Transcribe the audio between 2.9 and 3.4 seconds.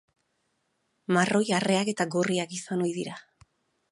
dira.